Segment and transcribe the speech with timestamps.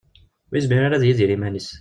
[0.49, 1.69] Ur yezmir ara ad yidir iman-is.